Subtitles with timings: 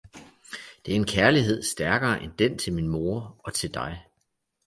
[0.85, 4.05] Det er en kærlighed, stærkere end den til min moder og til dig